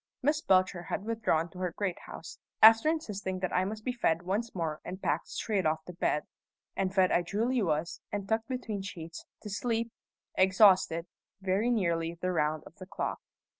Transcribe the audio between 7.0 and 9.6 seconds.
I duly was, and tucked between sheets, to